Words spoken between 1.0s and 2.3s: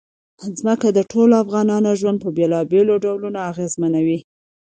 ټولو افغانانو ژوند په